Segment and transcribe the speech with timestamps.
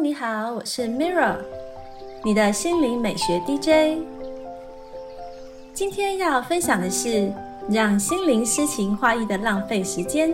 [0.00, 1.34] 你好，我是 Mirra，
[2.24, 3.98] 你的心灵美学 DJ。
[5.74, 7.32] 今天要分享的是
[7.68, 10.32] 让心灵诗情画意的浪费时间。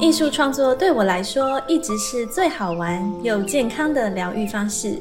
[0.00, 4.98] 艺术创作对我来说一直是最好玩又健康的疗愈方式，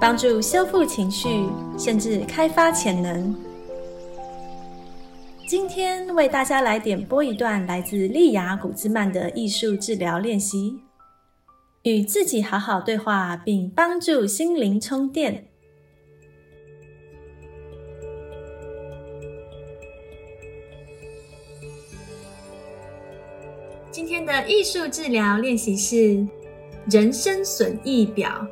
[0.00, 3.34] 帮助修复情绪，甚至开发潜能。
[5.48, 10.78] 今天为大家来点播一段来自利亚古兹曼的艺术治疗练习，
[11.82, 15.46] 与自己好好对话，并帮助心灵充电。
[23.90, 26.26] 今天的艺术治疗练习是
[26.90, 28.46] 人生损益表。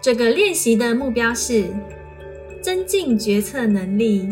[0.00, 1.68] 这个练习的目标是
[2.60, 4.28] 增进决策能力。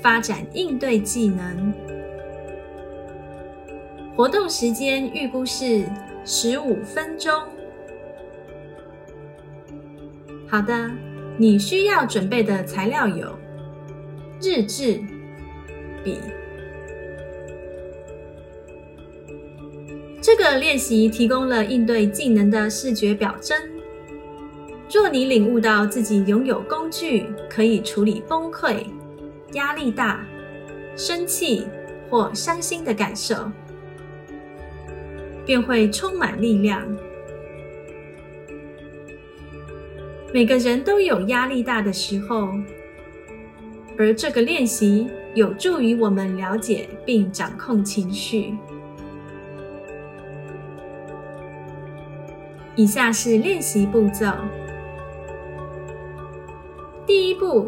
[0.00, 1.74] 发展应对技能。
[4.14, 5.84] 活动时间预估是
[6.30, 7.32] 十五分钟。
[10.46, 10.90] 好的，
[11.38, 13.34] 你需要准备的材料有
[14.42, 15.00] 日志、
[16.04, 16.18] 笔。
[20.20, 23.56] 这个练习提供了应对技能的视觉表征。
[24.92, 28.84] 若你领悟到自己拥有工具，可以处理崩溃。
[29.54, 30.26] 压力大、
[30.94, 31.66] 生气
[32.10, 33.50] 或伤心的感受，
[35.48, 36.86] 便会充满力量。
[40.30, 42.50] 每个人都有压力大的时候，
[43.96, 48.58] 而这个练习有助于我们了解并掌控情绪。
[52.76, 54.30] 以下是练习步骤：
[57.06, 57.66] 第一步。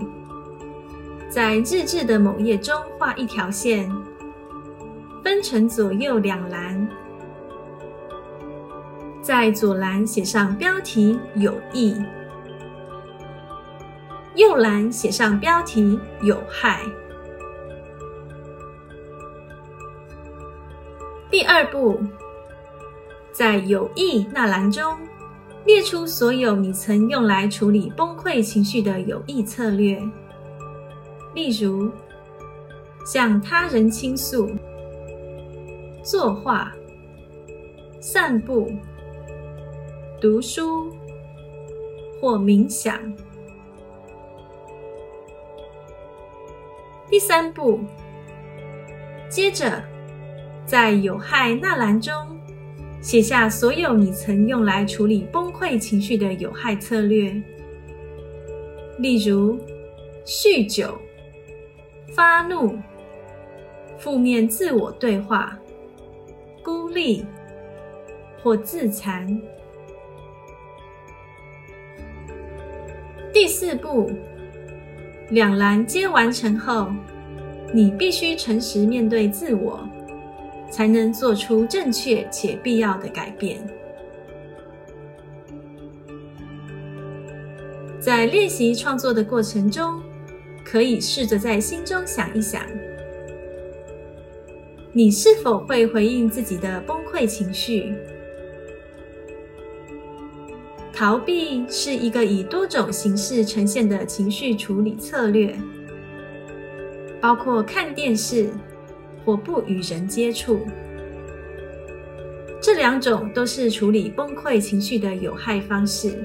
[1.31, 3.91] 在日志的某页中画一条线，
[5.25, 6.87] 分成左右两栏。
[9.31, 11.95] 在左栏写上标题“有益”，
[14.35, 16.83] 右栏写上标题“有害”。
[21.31, 22.01] 第二步，
[23.31, 24.99] 在“有益”那栏中
[25.65, 30.03] 列出所有你曾用来处理崩溃情绪的有益策略。
[31.37, 31.89] 例如，
[33.07, 34.51] 向他人倾诉、
[36.03, 36.73] 作画、
[38.01, 38.69] 散步、
[40.21, 40.91] 读书
[42.21, 43.01] 或冥想。
[47.09, 47.81] 第三步，
[49.31, 49.83] 接着
[50.67, 52.13] 在有害那栏中
[53.01, 57.33] 写下所有你曾用来处理崩溃情绪的有害策略，
[58.99, 59.59] 例如
[60.27, 60.97] 酗酒。
[62.13, 62.77] 发怒、
[63.97, 65.57] 负面自我对话、
[66.63, 67.25] 孤立
[68.43, 69.41] 或自残。
[73.41, 74.11] 第四步，
[75.31, 76.93] 两栏皆完成后，
[77.73, 79.81] 你必须诚实面对自我，
[80.71, 83.57] 才能做出正确且必要的改变。
[87.99, 90.03] 在练习创作的过程中。
[90.63, 92.63] 可以试着在心中想一想，
[94.93, 97.95] 你是否会回应自己的崩溃情绪？
[101.01, 105.59] 逃避是一个以多种形式呈现的情绪处理策略，
[107.23, 108.51] 包括看电视
[109.25, 110.61] 或不与人接触。
[112.61, 116.23] 这两种都是处理崩溃情绪的有害方式。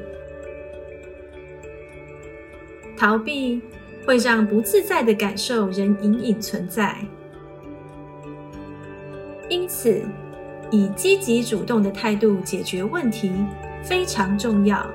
[2.98, 3.62] 逃避。
[4.06, 6.96] 会让不自在的感受仍隐隐存在，
[9.50, 10.00] 因此，
[10.70, 13.32] 以积极主动的态度解决问题
[13.88, 14.86] 非常重要。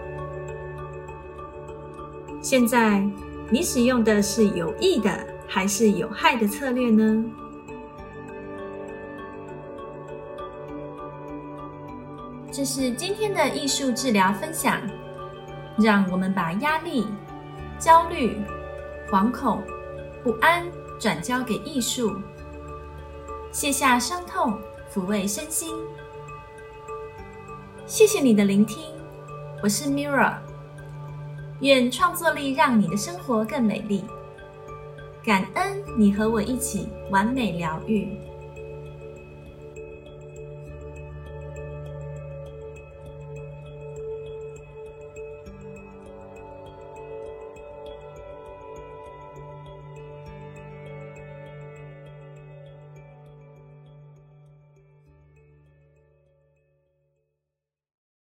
[2.42, 3.02] 现在，
[3.48, 5.10] 你使用的是有益的
[5.46, 7.24] 还是有害的策略呢？
[12.50, 14.80] 这是今天的艺术治疗分享，
[15.78, 17.06] 让我们把压力、
[17.78, 18.36] 焦虑。
[19.10, 19.60] 惶恐、
[20.22, 20.64] 不安
[21.00, 22.14] 转交给艺术，
[23.50, 24.56] 卸下伤痛，
[24.88, 25.74] 抚慰身心。
[27.90, 28.84] 谢谢你的聆听，
[29.64, 30.36] 我是 Mirra。
[31.60, 34.04] 愿创作力让你的生活更美丽。
[35.24, 38.16] 感恩你和我一起完美疗愈。